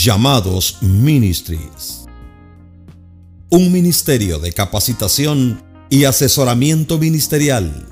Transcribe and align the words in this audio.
Llamados 0.00 0.76
Ministries. 0.80 2.04
Un 3.50 3.72
ministerio 3.72 4.38
de 4.38 4.52
capacitación 4.52 5.60
y 5.90 6.04
asesoramiento 6.04 6.98
ministerial, 6.98 7.88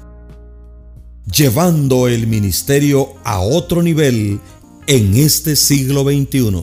llevando 1.28 2.06
el 2.06 2.28
ministerio 2.28 3.14
a 3.24 3.40
otro 3.40 3.82
nivel 3.82 4.40
en 4.86 5.16
este 5.16 5.56
siglo 5.56 6.04
XXI. 6.04 6.62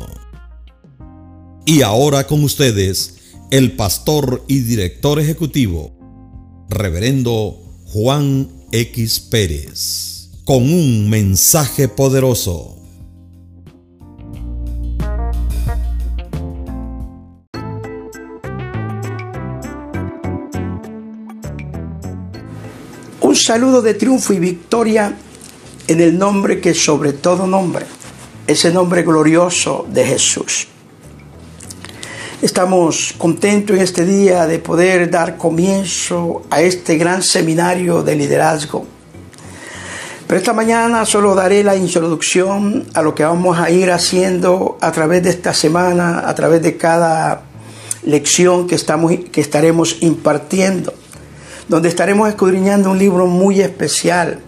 Y 1.66 1.82
ahora 1.82 2.26
con 2.26 2.42
ustedes, 2.46 3.16
el 3.52 3.74
pastor 3.74 4.46
y 4.48 4.60
director 4.60 5.20
ejecutivo, 5.20 5.92
reverendo 6.70 7.60
Juan 7.88 8.48
X 8.72 9.20
Pérez, 9.20 10.30
con 10.46 10.64
un 10.64 11.10
mensaje 11.10 11.90
poderoso. 11.90 12.78
Un 23.34 23.40
saludo 23.40 23.82
de 23.82 23.96
triunfo 23.96 24.32
y 24.34 24.38
victoria 24.38 25.12
en 25.88 26.02
el 26.02 26.20
nombre 26.20 26.62
que 26.62 26.76
sobre 26.76 27.14
todo 27.14 27.48
nombre, 27.48 27.84
ese 28.46 28.72
nombre 28.72 29.02
glorioso 29.02 29.88
de 29.90 30.06
Jesús. 30.06 30.68
Estamos 32.44 33.16
contentos 33.18 33.76
en 33.76 33.82
este 33.82 34.06
día 34.06 34.46
de 34.46 34.60
poder 34.60 35.10
dar 35.10 35.36
comienzo 35.36 36.44
a 36.52 36.62
este 36.62 36.96
gran 36.96 37.24
seminario 37.24 38.04
de 38.04 38.16
liderazgo. 38.16 38.86
Pero 40.28 40.38
esta 40.38 40.54
mañana 40.54 41.04
solo 41.04 41.34
daré 41.34 41.64
la 41.64 41.76
introducción 41.76 42.86
a 42.94 43.02
lo 43.02 43.16
que 43.16 43.24
vamos 43.24 43.58
a 43.58 43.72
ir 43.72 43.90
haciendo 43.90 44.78
a 44.80 44.92
través 44.92 45.24
de 45.24 45.32
esta 45.32 45.56
semana, 45.56 46.30
a 46.30 46.36
través 46.36 46.62
de 46.62 46.78
cada 46.78 47.42
lección 48.04 48.68
que, 48.68 48.76
estamos, 48.76 49.12
que 49.32 49.42
estaremos 49.42 49.98
impartiendo, 50.02 50.94
donde 51.68 51.90
estaremos 51.90 52.30
escudriñando 52.30 52.92
un 52.92 53.00
libro 53.00 53.28
muy 53.28 53.62
especial 53.62 54.40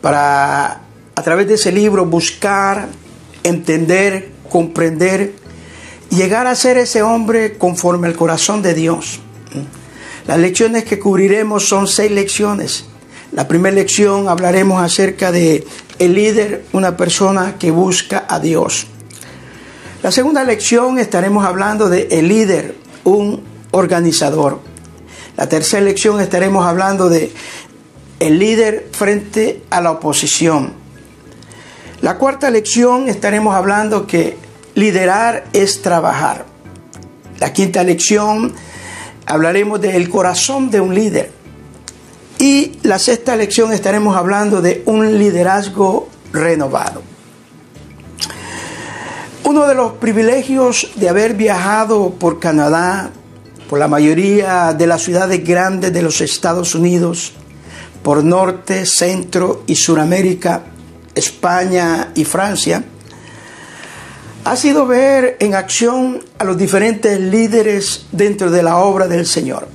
para 0.00 0.80
a 1.16 1.22
través 1.22 1.46
de 1.46 1.54
ese 1.54 1.70
libro 1.70 2.04
buscar, 2.06 2.88
entender, 3.44 4.32
comprender 4.50 5.44
llegar 6.14 6.46
a 6.46 6.54
ser 6.54 6.78
ese 6.78 7.02
hombre 7.02 7.58
conforme 7.58 8.06
al 8.06 8.16
corazón 8.16 8.62
de 8.62 8.74
Dios. 8.74 9.20
Las 10.26 10.38
lecciones 10.38 10.84
que 10.84 10.98
cubriremos 10.98 11.68
son 11.68 11.86
seis 11.86 12.10
lecciones. 12.10 12.86
La 13.32 13.48
primera 13.48 13.74
lección 13.74 14.28
hablaremos 14.28 14.82
acerca 14.82 15.32
de 15.32 15.66
el 15.98 16.14
líder, 16.14 16.64
una 16.72 16.96
persona 16.96 17.56
que 17.58 17.70
busca 17.70 18.24
a 18.28 18.38
Dios. 18.38 18.86
La 20.02 20.12
segunda 20.12 20.44
lección 20.44 20.98
estaremos 20.98 21.44
hablando 21.44 21.88
de 21.88 22.08
el 22.10 22.28
líder, 22.28 22.76
un 23.04 23.42
organizador. 23.72 24.60
La 25.36 25.48
tercera 25.48 25.82
lección 25.82 26.20
estaremos 26.20 26.66
hablando 26.66 27.08
de 27.08 27.32
el 28.20 28.38
líder 28.38 28.88
frente 28.92 29.62
a 29.70 29.80
la 29.80 29.90
oposición. 29.90 30.74
La 32.00 32.18
cuarta 32.18 32.50
lección 32.50 33.08
estaremos 33.08 33.54
hablando 33.54 34.06
que 34.06 34.36
Liderar 34.74 35.44
es 35.52 35.82
trabajar. 35.82 36.46
La 37.38 37.52
quinta 37.52 37.84
lección 37.84 38.52
hablaremos 39.24 39.80
del 39.80 40.08
corazón 40.08 40.70
de 40.70 40.80
un 40.80 40.94
líder. 40.94 41.30
Y 42.40 42.80
la 42.82 42.98
sexta 42.98 43.36
lección 43.36 43.72
estaremos 43.72 44.16
hablando 44.16 44.60
de 44.60 44.82
un 44.86 45.16
liderazgo 45.16 46.08
renovado. 46.32 47.02
Uno 49.44 49.68
de 49.68 49.76
los 49.76 49.92
privilegios 49.92 50.90
de 50.96 51.08
haber 51.08 51.34
viajado 51.34 52.10
por 52.10 52.40
Canadá, 52.40 53.12
por 53.68 53.78
la 53.78 53.88
mayoría 53.88 54.72
de 54.72 54.86
las 54.86 55.02
ciudades 55.02 55.44
grandes 55.44 55.92
de 55.92 56.02
los 56.02 56.20
Estados 56.20 56.74
Unidos, 56.74 57.32
por 58.02 58.22
Norte, 58.22 58.84
Centro 58.84 59.64
y 59.66 59.76
Suramérica, 59.76 60.62
España 61.14 62.10
y 62.14 62.24
Francia, 62.24 62.84
ha 64.44 64.56
sido 64.56 64.86
ver 64.86 65.38
en 65.40 65.54
acción 65.54 66.22
a 66.38 66.44
los 66.44 66.58
diferentes 66.58 67.18
líderes 67.18 68.06
dentro 68.12 68.50
de 68.50 68.62
la 68.62 68.76
obra 68.76 69.08
del 69.08 69.24
Señor. 69.24 69.68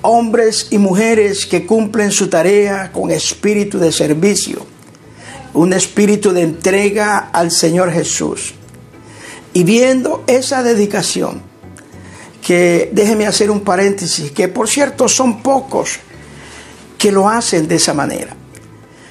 Hombres 0.00 0.68
y 0.70 0.78
mujeres 0.78 1.44
que 1.44 1.66
cumplen 1.66 2.10
su 2.10 2.28
tarea 2.28 2.90
con 2.92 3.10
espíritu 3.10 3.78
de 3.78 3.92
servicio, 3.92 4.64
un 5.52 5.74
espíritu 5.74 6.32
de 6.32 6.42
entrega 6.42 7.18
al 7.18 7.50
Señor 7.50 7.92
Jesús. 7.92 8.54
Y 9.52 9.64
viendo 9.64 10.24
esa 10.26 10.62
dedicación, 10.62 11.51
que 12.42 12.90
déjeme 12.92 13.26
hacer 13.26 13.50
un 13.50 13.60
paréntesis, 13.60 14.32
que 14.32 14.48
por 14.48 14.68
cierto 14.68 15.08
son 15.08 15.42
pocos 15.42 16.00
que 16.98 17.12
lo 17.12 17.28
hacen 17.28 17.68
de 17.68 17.76
esa 17.76 17.94
manera. 17.94 18.36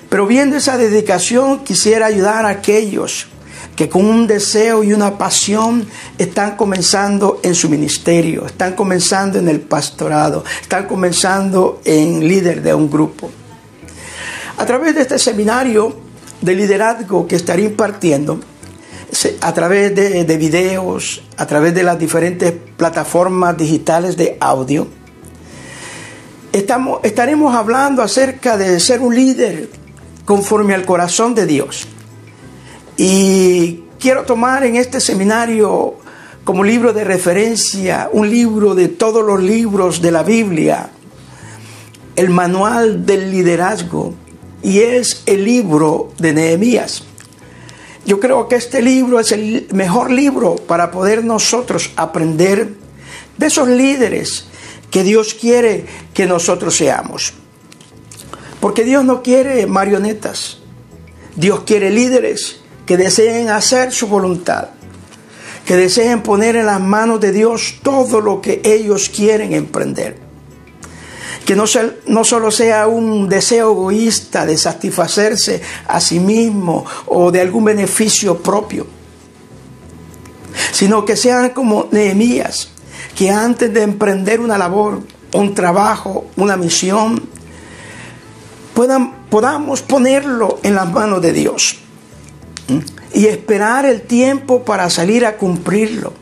Pero 0.09 0.27
viendo 0.27 0.57
esa 0.57 0.77
dedicación 0.77 1.63
quisiera 1.63 2.05
ayudar 2.05 2.45
a 2.45 2.49
aquellos 2.49 3.27
que 3.75 3.87
con 3.87 4.05
un 4.05 4.27
deseo 4.27 4.83
y 4.83 4.91
una 4.91 5.17
pasión 5.17 5.87
están 6.17 6.57
comenzando 6.57 7.39
en 7.41 7.55
su 7.55 7.69
ministerio, 7.69 8.45
están 8.45 8.73
comenzando 8.73 9.39
en 9.39 9.47
el 9.47 9.61
pastorado, 9.61 10.43
están 10.61 10.85
comenzando 10.85 11.81
en 11.85 12.27
líder 12.27 12.61
de 12.61 12.73
un 12.73 12.91
grupo. 12.91 13.31
A 14.57 14.65
través 14.65 14.93
de 14.93 15.01
este 15.01 15.17
seminario 15.17 15.95
de 16.41 16.53
liderazgo 16.53 17.25
que 17.25 17.37
estaré 17.37 17.63
impartiendo, 17.63 18.41
a 19.41 19.53
través 19.53 19.93
de, 19.95 20.23
de 20.23 20.37
videos, 20.37 21.23
a 21.37 21.45
través 21.45 21.73
de 21.73 21.83
las 21.83 21.99
diferentes 21.99 22.53
plataformas 22.77 23.57
digitales 23.57 24.17
de 24.17 24.37
audio, 24.39 24.87
estamos, 26.51 26.99
estaremos 27.03 27.55
hablando 27.55 28.01
acerca 28.01 28.57
de 28.57 28.79
ser 28.79 29.01
un 29.01 29.15
líder 29.15 29.69
conforme 30.25 30.73
al 30.73 30.85
corazón 30.85 31.35
de 31.35 31.45
Dios. 31.45 31.87
Y 32.97 33.83
quiero 33.99 34.23
tomar 34.23 34.63
en 34.63 34.75
este 34.75 34.99
seminario 34.99 35.95
como 36.43 36.63
libro 36.63 36.93
de 36.93 37.03
referencia 37.03 38.09
un 38.11 38.29
libro 38.29 38.75
de 38.75 38.87
todos 38.87 39.25
los 39.25 39.41
libros 39.41 40.01
de 40.01 40.11
la 40.11 40.23
Biblia, 40.23 40.89
el 42.15 42.29
manual 42.29 43.05
del 43.05 43.31
liderazgo, 43.31 44.13
y 44.63 44.79
es 44.79 45.23
el 45.25 45.45
libro 45.45 46.11
de 46.17 46.33
Nehemías. 46.33 47.03
Yo 48.05 48.19
creo 48.19 48.47
que 48.47 48.55
este 48.55 48.81
libro 48.81 49.19
es 49.19 49.31
el 49.31 49.67
mejor 49.73 50.11
libro 50.11 50.55
para 50.55 50.91
poder 50.91 51.23
nosotros 51.23 51.91
aprender 51.95 52.73
de 53.37 53.45
esos 53.45 53.67
líderes 53.67 54.47
que 54.89 55.03
Dios 55.03 55.33
quiere 55.33 55.85
que 56.13 56.25
nosotros 56.25 56.75
seamos. 56.75 57.33
Porque 58.59 58.83
Dios 58.83 59.03
no 59.05 59.23
quiere 59.23 59.65
marionetas, 59.67 60.59
Dios 61.35 61.61
quiere 61.65 61.89
líderes 61.89 62.61
que 62.85 62.97
deseen 62.97 63.49
hacer 63.49 63.91
su 63.91 64.07
voluntad, 64.07 64.69
que 65.65 65.75
deseen 65.75 66.23
poner 66.23 66.55
en 66.55 66.65
las 66.65 66.81
manos 66.81 67.21
de 67.21 67.31
Dios 67.31 67.75
todo 67.81 68.19
lo 68.19 68.41
que 68.41 68.61
ellos 68.63 69.09
quieren 69.09 69.53
emprender. 69.53 70.30
Que 71.45 71.55
no, 71.55 71.65
no 72.07 72.23
solo 72.23 72.51
sea 72.51 72.87
un 72.87 73.27
deseo 73.27 73.71
egoísta 73.71 74.45
de 74.45 74.57
satisfacerse 74.57 75.61
a 75.87 75.99
sí 75.99 76.19
mismo 76.19 76.85
o 77.07 77.31
de 77.31 77.41
algún 77.41 77.65
beneficio 77.65 78.37
propio, 78.41 78.85
sino 80.71 81.03
que 81.03 81.15
sean 81.15 81.49
como 81.49 81.87
Nehemías, 81.91 82.69
que 83.15 83.31
antes 83.31 83.73
de 83.73 83.81
emprender 83.81 84.39
una 84.39 84.57
labor, 84.57 85.01
un 85.33 85.55
trabajo, 85.55 86.27
una 86.37 86.57
misión, 86.57 87.21
puedan, 88.73 89.25
podamos 89.29 89.81
ponerlo 89.81 90.59
en 90.63 90.75
las 90.75 90.91
manos 90.91 91.21
de 91.21 91.33
Dios 91.33 91.77
y 93.13 93.25
esperar 93.25 93.85
el 93.85 94.01
tiempo 94.01 94.63
para 94.63 94.89
salir 94.89 95.25
a 95.25 95.37
cumplirlo. 95.37 96.13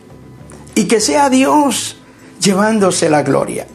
Y 0.75 0.85
que 0.85 1.01
sea 1.01 1.29
Dios 1.29 1.97
llevándose 2.41 3.09
la 3.09 3.21
gloria. 3.23 3.67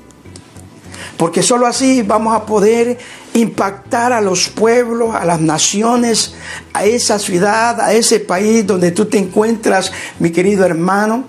Porque 1.25 1.43
sólo 1.43 1.67
así 1.67 2.03
vamos 2.03 2.37
a 2.37 2.45
poder 2.45 2.99
impactar 3.33 4.13
a 4.13 4.21
los 4.21 4.51
pueblos, 4.51 5.15
a 5.15 5.25
las 5.25 5.41
naciones, 5.41 6.35
a 6.75 6.85
esa 6.85 7.19
ciudad, 7.19 7.81
a 7.81 7.95
ese 7.95 8.21
país 8.21 8.67
donde 8.67 8.91
tú 8.91 9.07
te 9.07 9.17
encuentras, 9.17 9.91
mi 10.19 10.29
querido 10.29 10.67
hermano. 10.67 11.25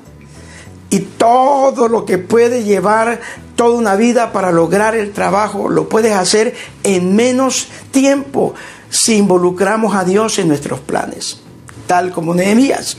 Y 0.89 0.99
todo 0.99 1.87
lo 1.87 2.03
que 2.03 2.17
puede 2.17 2.65
llevar 2.65 3.21
toda 3.55 3.77
una 3.77 3.95
vida 3.95 4.33
para 4.33 4.51
lograr 4.51 4.97
el 4.97 5.13
trabajo, 5.13 5.69
lo 5.69 5.87
puedes 5.87 6.11
hacer 6.11 6.55
en 6.83 7.15
menos 7.15 7.69
tiempo 7.91 8.53
si 8.89 9.15
involucramos 9.15 9.95
a 9.95 10.03
Dios 10.03 10.39
en 10.39 10.49
nuestros 10.49 10.81
planes, 10.81 11.39
tal 11.87 12.11
como 12.11 12.35
Nehemías. 12.35 12.97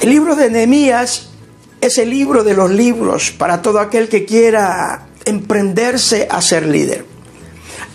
El 0.00 0.10
libro 0.10 0.34
de 0.34 0.50
Nehemías 0.50 1.28
es 1.80 1.96
el 1.98 2.10
libro 2.10 2.42
de 2.42 2.54
los 2.54 2.72
libros 2.72 3.30
para 3.30 3.62
todo 3.62 3.78
aquel 3.78 4.08
que 4.08 4.24
quiera 4.24 5.06
emprenderse 5.24 6.26
a 6.30 6.40
ser 6.40 6.66
líder, 6.66 7.04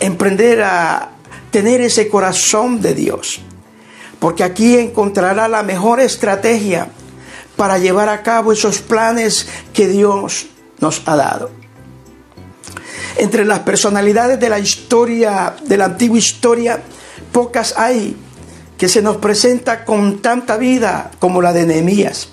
emprender 0.00 0.62
a 0.62 1.10
tener 1.50 1.80
ese 1.80 2.08
corazón 2.08 2.80
de 2.80 2.94
Dios. 2.94 3.40
porque 4.18 4.44
aquí 4.44 4.76
encontrará 4.76 5.48
la 5.48 5.62
mejor 5.62 6.00
estrategia 6.00 6.88
para 7.56 7.78
llevar 7.78 8.08
a 8.08 8.22
cabo 8.22 8.52
esos 8.52 8.78
planes 8.78 9.46
que 9.72 9.88
Dios 9.88 10.46
nos 10.80 11.02
ha 11.06 11.16
dado. 11.16 11.50
Entre 13.18 13.44
las 13.44 13.60
personalidades 13.60 14.38
de 14.38 14.48
la 14.48 14.58
historia, 14.58 15.54
de 15.62 15.76
la 15.76 15.86
antigua 15.86 16.18
historia, 16.18 16.82
pocas 17.32 17.74
hay 17.76 18.16
que 18.76 18.88
se 18.88 19.00
nos 19.00 19.16
presenta 19.16 19.84
con 19.84 20.20
tanta 20.20 20.56
vida 20.56 21.10
como 21.18 21.40
la 21.40 21.52
de 21.52 21.66
Nehemías 21.66 22.28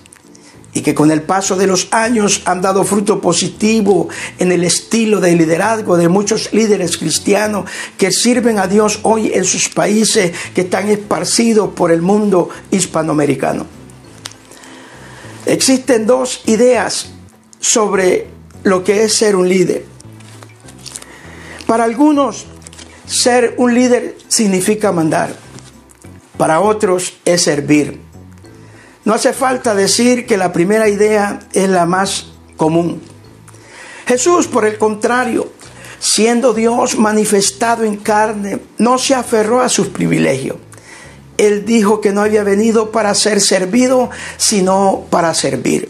y 0.73 0.81
que 0.81 0.95
con 0.95 1.11
el 1.11 1.21
paso 1.21 1.55
de 1.55 1.67
los 1.67 1.87
años 1.91 2.41
han 2.45 2.61
dado 2.61 2.83
fruto 2.83 3.21
positivo 3.21 4.09
en 4.39 4.51
el 4.51 4.63
estilo 4.63 5.19
de 5.19 5.35
liderazgo 5.35 5.97
de 5.97 6.09
muchos 6.09 6.51
líderes 6.53 6.97
cristianos 6.97 7.69
que 7.97 8.11
sirven 8.11 8.59
a 8.59 8.67
Dios 8.67 8.99
hoy 9.03 9.31
en 9.33 9.45
sus 9.45 9.69
países 9.69 10.31
que 10.55 10.61
están 10.61 10.89
esparcidos 10.89 11.69
por 11.73 11.91
el 11.91 12.01
mundo 12.01 12.49
hispanoamericano. 12.71 13.65
Existen 15.45 16.07
dos 16.07 16.41
ideas 16.45 17.09
sobre 17.59 18.27
lo 18.63 18.83
que 18.83 19.03
es 19.03 19.13
ser 19.13 19.35
un 19.35 19.47
líder. 19.47 19.85
Para 21.67 21.83
algunos, 21.83 22.45
ser 23.05 23.55
un 23.57 23.73
líder 23.73 24.17
significa 24.27 24.91
mandar. 24.91 25.35
Para 26.37 26.61
otros 26.61 27.13
es 27.25 27.43
servir. 27.43 28.02
No 29.05 29.13
hace 29.13 29.33
falta 29.33 29.75
decir 29.75 30.25
que 30.25 30.37
la 30.37 30.53
primera 30.53 30.87
idea 30.87 31.39
es 31.51 31.69
la 31.69 31.85
más 31.85 32.27
común. 32.55 33.01
Jesús, 34.07 34.47
por 34.47 34.65
el 34.65 34.77
contrario, 34.77 35.51
siendo 35.99 36.53
Dios 36.53 36.97
manifestado 36.97 37.83
en 37.83 37.97
carne, 37.97 38.59
no 38.77 38.97
se 38.97 39.15
aferró 39.15 39.61
a 39.61 39.69
sus 39.69 39.87
privilegios. 39.87 40.57
Él 41.37 41.65
dijo 41.65 41.99
que 41.99 42.11
no 42.11 42.21
había 42.21 42.43
venido 42.43 42.91
para 42.91 43.13
ser 43.15 43.41
servido, 43.41 44.09
sino 44.37 45.05
para 45.09 45.33
servir. 45.33 45.89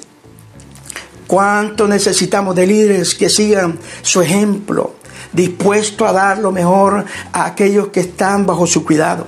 ¿Cuánto 1.27 1.87
necesitamos 1.87 2.55
de 2.55 2.67
líderes 2.67 3.13
que 3.15 3.29
sigan 3.29 3.79
su 4.01 4.21
ejemplo, 4.21 4.95
dispuestos 5.31 6.07
a 6.07 6.13
dar 6.13 6.37
lo 6.37 6.51
mejor 6.51 7.05
a 7.31 7.45
aquellos 7.45 7.89
que 7.89 8.01
están 8.01 8.45
bajo 8.45 8.65
su 8.65 8.85
cuidado? 8.85 9.27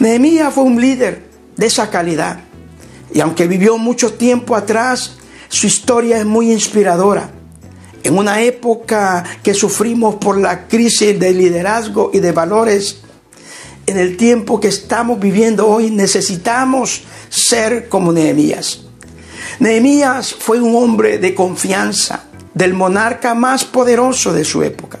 Nehemías 0.00 0.52
fue 0.52 0.64
un 0.64 0.80
líder 0.80 1.31
de 1.56 1.66
esa 1.66 1.90
calidad. 1.90 2.40
Y 3.12 3.20
aunque 3.20 3.46
vivió 3.46 3.78
mucho 3.78 4.14
tiempo 4.14 4.56
atrás, 4.56 5.16
su 5.48 5.66
historia 5.66 6.18
es 6.18 6.24
muy 6.24 6.50
inspiradora. 6.50 7.30
En 8.02 8.18
una 8.18 8.42
época 8.42 9.22
que 9.42 9.54
sufrimos 9.54 10.16
por 10.16 10.38
la 10.38 10.66
crisis 10.66 11.18
de 11.18 11.32
liderazgo 11.32 12.10
y 12.12 12.20
de 12.20 12.32
valores, 12.32 13.02
en 13.86 13.98
el 13.98 14.16
tiempo 14.16 14.60
que 14.60 14.68
estamos 14.68 15.20
viviendo 15.20 15.68
hoy 15.68 15.90
necesitamos 15.90 17.02
ser 17.28 17.88
como 17.88 18.12
Nehemías. 18.12 18.80
Nehemías 19.58 20.34
fue 20.34 20.60
un 20.60 20.74
hombre 20.74 21.18
de 21.18 21.34
confianza 21.34 22.24
del 22.54 22.74
monarca 22.74 23.34
más 23.34 23.64
poderoso 23.64 24.32
de 24.32 24.44
su 24.44 24.62
época. 24.62 24.98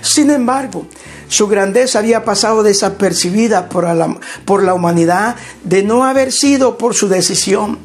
Sin 0.00 0.30
embargo, 0.30 0.86
su 1.28 1.48
grandeza 1.48 1.98
había 1.98 2.24
pasado 2.24 2.62
desapercibida 2.62 3.68
por 3.68 3.84
la, 4.62 4.74
humanidad 4.74 5.36
de 5.62 5.82
no 5.82 6.04
haber 6.04 6.32
sido 6.32 6.78
por 6.78 6.94
su 6.94 7.08
decisión 7.08 7.78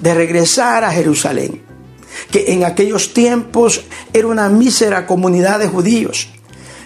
de 0.00 0.14
regresar 0.14 0.84
a 0.84 0.92
Jerusalén, 0.92 1.62
que 2.30 2.52
en 2.52 2.64
aquellos 2.64 3.12
tiempos 3.14 3.82
era 4.12 4.26
una 4.26 4.48
mísera 4.48 5.06
comunidad 5.06 5.58
de 5.58 5.68
judíos 5.68 6.28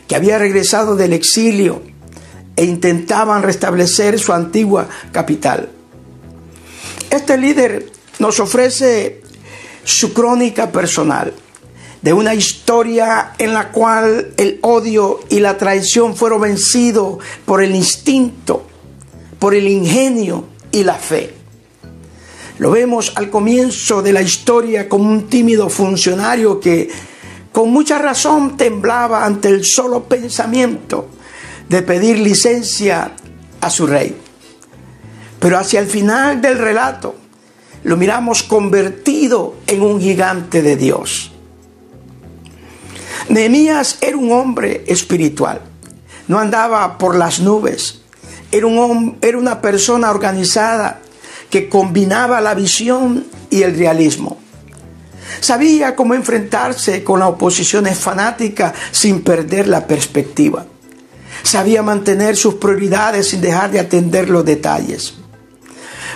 que 0.09 0.17
había 0.17 0.39
regresado 0.39 0.97
del 0.97 1.13
exilio 1.13 1.83
e 2.57 2.65
intentaban 2.65 3.43
restablecer 3.43 4.19
su 4.19 4.33
antigua 4.33 4.89
capital. 5.13 5.71
Este 7.11 7.37
líder 7.37 7.91
nos 8.19 8.41
ofrece 8.41 9.23
su 9.85 10.13
crónica 10.13 10.71
personal 10.71 11.35
de 12.03 12.13
una 12.13 12.35
historia 12.35 13.33
en 13.39 13.55
la 13.55 13.71
cual 13.71 14.33
el 14.37 14.59
odio 14.63 15.21
y 15.31 15.39
la 15.39 15.57
traición 15.57 16.17
fueron 16.17 16.43
vencidos 16.43 17.19
por 17.47 17.63
el 17.63 17.75
instinto, 17.75 18.67
por 19.39 19.55
el 19.55 19.69
ingenio 19.69 20.47
y 20.73 20.83
la 20.83 20.97
fe. 20.97 21.33
Lo 22.59 22.73
vemos 22.73 23.13
al 23.15 23.31
comienzo 23.31 24.03
de 24.03 24.13
la 24.13 24.21
historia 24.21 24.89
como 24.89 25.09
un 25.09 25.29
tímido 25.29 25.69
funcionario 25.69 26.59
que 26.61 26.91
con 27.53 27.71
mucha 27.71 27.99
razón 27.99 28.57
temblaba 28.57 29.25
ante 29.25 29.49
el 29.49 29.65
solo 29.65 30.05
pensamiento 30.05 31.09
de 31.69 31.83
pedir 31.83 32.19
licencia 32.19 33.13
a 33.61 33.71
su 33.71 33.87
rey. 33.87 34.17
Pero 35.39 35.59
hacia 35.59 35.81
el 35.81 35.87
final 35.87 36.41
del 36.41 36.59
relato 36.59 37.15
lo 37.85 37.97
miramos 37.97 38.43
convertido 38.43 39.57
en 39.67 39.83
un 39.83 40.01
gigante 40.01 40.63
de 40.63 40.77
Dios 40.77 41.32
Nehemías 43.29 43.99
era 44.01 44.17
un 44.17 44.33
hombre 44.33 44.85
espiritual, 44.87 45.61
no 46.29 46.39
andaba 46.39 46.99
por 46.99 47.15
las 47.15 47.41
nubes, 47.41 48.03
era, 48.51 48.67
un, 48.67 49.19
era 49.23 49.39
una 49.39 49.61
persona 49.61 50.11
organizada 50.11 51.01
que 51.51 51.69
combinaba 51.69 52.41
la 52.41 52.55
visión 52.55 53.27
y 53.51 53.63
el 53.63 53.77
realismo. 53.77 54.39
Sabía 55.41 55.97
cómo 55.97 56.15
enfrentarse 56.15 57.03
con 57.03 57.21
la 57.21 57.29
oposición 57.29 57.87
fanática 57.87 58.73
sin 58.91 59.23
perder 59.23 59.69
la 59.69 59.87
perspectiva. 59.87 60.67
Sabía 61.43 61.83
mantener 61.83 62.37
sus 62.37 62.55
prioridades 62.55 63.29
sin 63.29 63.41
dejar 63.41 63.71
de 63.71 63.81
atender 63.81 64.31
los 64.31 64.45
detalles. 64.45 65.15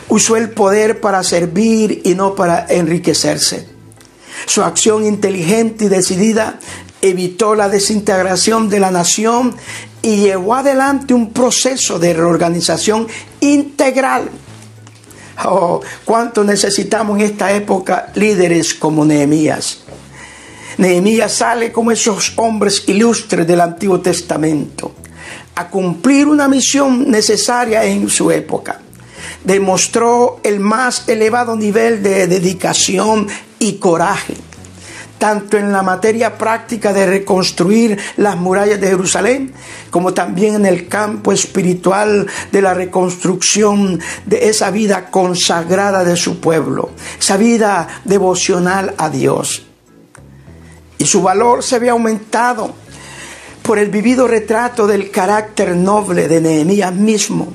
Usó 0.09 0.37
el 0.37 0.51
poder 0.51 1.01
para 1.01 1.23
servir 1.25 2.03
y 2.05 2.15
no 2.15 2.35
para 2.35 2.67
enriquecerse. 2.69 3.69
Su 4.47 4.63
acción 4.63 5.05
inteligente 5.05 5.87
y 5.87 5.89
decidida 5.89 6.61
evitó 7.03 7.55
la 7.55 7.69
desintegración 7.69 8.69
de 8.69 8.81
la 8.81 8.91
nación 8.91 9.55
y 10.03 10.17
llevó 10.17 10.55
adelante 10.55 11.15
un 11.15 11.33
proceso 11.33 11.99
de 11.99 12.15
reorganización 12.15 13.07
integral. 13.41 14.31
Oh, 15.45 15.81
cuánto 16.05 16.45
necesitamos 16.45 17.19
en 17.19 17.27
esta 17.27 17.53
época 17.53 18.11
líderes 18.15 18.75
como 18.75 19.05
Nehemías. 19.05 19.81
Nehemías 20.79 21.33
sale 21.33 21.73
como 21.73 21.91
esos 21.91 22.33
hombres 22.37 22.85
ilustres 22.87 23.47
del 23.47 23.61
Antiguo 23.61 24.01
Testamento 24.01 24.95
a 25.55 25.69
cumplir 25.69 26.29
una 26.29 26.49
misión 26.49 27.11
necesaria 27.11 27.85
en 27.85 28.09
su 28.09 28.31
época. 28.31 28.81
Demostró 29.45 30.41
el 30.43 30.61
más 30.61 31.09
elevado 31.09 31.57
nivel 31.57 32.03
de 32.03 32.27
dedicación 32.27 33.27
y 33.59 33.75
coraje 33.75 34.35
tanto 35.19 35.57
en 35.57 35.73
la 35.73 35.83
materia 35.83 36.37
práctica 36.37 36.93
de 36.93 37.07
reconstruir 37.07 37.99
las 38.17 38.37
murallas 38.37 38.81
de 38.81 38.89
Jerusalén, 38.89 39.53
como 39.91 40.15
también 40.15 40.57
en 40.57 40.67
el 40.67 40.89
campo 40.89 41.33
espiritual 41.33 42.27
de 42.53 42.63
la 42.63 42.75
reconstrucción 42.75 44.01
de 44.25 44.49
esa 44.49 44.71
vida 44.71 45.11
consagrada 45.11 46.05
de 46.05 46.17
su 46.17 46.41
pueblo, 46.41 46.91
esa 47.19 47.37
vida 47.37 47.89
devocional 48.05 48.95
a 48.99 49.09
Dios. 49.11 49.67
Y 50.99 51.07
su 51.07 51.23
valor 51.23 51.63
se 51.63 51.79
ve 51.79 51.91
aumentado 51.91 52.75
por 53.63 53.79
el 53.79 53.91
vivido 53.91 54.29
retrato 54.29 54.87
del 54.87 55.11
carácter 55.11 55.75
noble 55.75 56.29
de 56.29 56.41
Nehemías 56.41 56.95
mismo. 56.95 57.53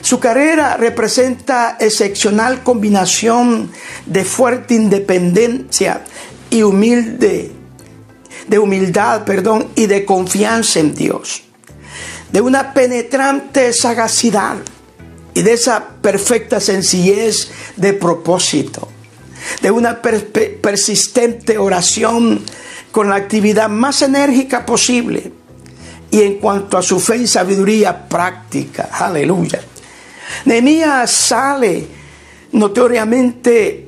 Su 0.00 0.20
carrera 0.20 0.76
representa 0.76 1.76
excepcional 1.78 2.62
combinación 2.62 3.70
de 4.06 4.24
fuerte 4.24 4.74
independencia 4.74 6.02
y 6.50 6.62
humilde, 6.62 7.52
de 8.46 8.58
humildad, 8.58 9.24
perdón, 9.24 9.68
y 9.74 9.86
de 9.86 10.04
confianza 10.04 10.80
en 10.80 10.94
Dios, 10.94 11.42
de 12.32 12.40
una 12.40 12.72
penetrante 12.72 13.72
sagacidad 13.72 14.56
y 15.34 15.42
de 15.42 15.52
esa 15.52 15.86
perfecta 16.02 16.60
sencillez 16.60 17.50
de 17.76 17.92
propósito, 17.92 18.88
de 19.62 19.70
una 19.70 20.00
persistente 20.02 21.58
oración 21.58 22.42
con 22.90 23.08
la 23.08 23.16
actividad 23.16 23.68
más 23.68 24.02
enérgica 24.02 24.66
posible. 24.66 25.32
Y 26.10 26.22
en 26.22 26.38
cuanto 26.38 26.78
a 26.78 26.82
su 26.82 26.98
fe 27.00 27.18
y 27.18 27.26
sabiduría 27.26 28.08
práctica, 28.08 28.88
aleluya. 28.92 29.60
Nehemías 30.46 31.10
sale 31.10 31.86
notoriamente 32.52 33.87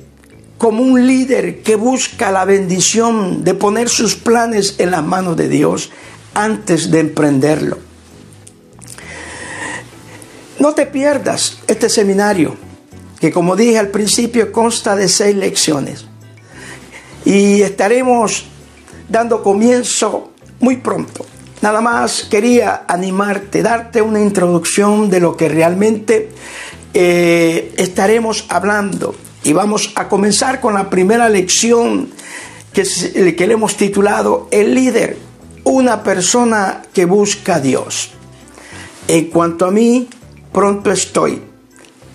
como 0.61 0.83
un 0.83 1.07
líder 1.07 1.63
que 1.63 1.75
busca 1.75 2.31
la 2.31 2.45
bendición 2.45 3.43
de 3.43 3.55
poner 3.55 3.89
sus 3.89 4.13
planes 4.13 4.75
en 4.77 4.91
las 4.91 5.03
manos 5.03 5.35
de 5.35 5.49
Dios 5.49 5.89
antes 6.35 6.91
de 6.91 6.99
emprenderlo. 6.99 7.79
No 10.59 10.75
te 10.75 10.85
pierdas 10.85 11.57
este 11.65 11.89
seminario, 11.89 12.55
que 13.19 13.31
como 13.31 13.55
dije 13.55 13.79
al 13.79 13.87
principio 13.87 14.51
consta 14.51 14.95
de 14.95 15.09
seis 15.09 15.35
lecciones. 15.35 16.05
Y 17.25 17.63
estaremos 17.63 18.45
dando 19.09 19.41
comienzo 19.41 20.31
muy 20.59 20.77
pronto. 20.77 21.25
Nada 21.63 21.81
más 21.81 22.27
quería 22.29 22.85
animarte, 22.87 23.63
darte 23.63 23.99
una 23.99 24.21
introducción 24.21 25.09
de 25.09 25.21
lo 25.21 25.35
que 25.35 25.49
realmente 25.49 26.29
eh, 26.93 27.73
estaremos 27.77 28.45
hablando. 28.47 29.15
Y 29.43 29.53
vamos 29.53 29.91
a 29.95 30.07
comenzar 30.07 30.59
con 30.59 30.73
la 30.73 30.89
primera 30.89 31.27
lección 31.29 32.09
que, 32.73 32.83
le 33.47 33.53
hemos 33.53 33.75
titulado 33.75 34.47
El 34.51 34.75
líder, 34.75 35.17
una 35.63 36.03
persona 36.03 36.83
que 36.93 37.05
busca 37.05 37.55
a 37.55 37.59
Dios. 37.59 38.11
En 39.07 39.25
cuanto 39.25 39.65
a 39.65 39.71
mí, 39.71 40.07
pronto 40.51 40.91
estoy. 40.91 41.41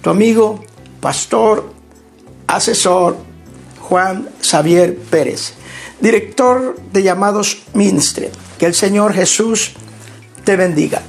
Tu 0.02 0.10
amigo, 0.10 0.64
pastor, 1.00 1.72
asesor, 2.46 3.16
Juan 3.80 4.28
Xavier 4.42 4.96
Pérez, 4.96 5.54
director 6.00 6.76
de 6.92 7.02
llamados 7.02 7.62
Ministre. 7.74 8.30
Que 8.58 8.66
el 8.66 8.74
Señor 8.74 9.12
Jesús 9.12 9.72
te 10.44 10.56
bendiga. 10.56 11.02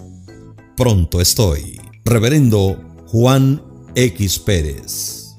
pronto 0.77 1.19
estoy. 1.19 1.81
Reverendo 2.05 2.81
Juan 3.07 3.61
X 3.95 4.39
Pérez. 4.39 5.35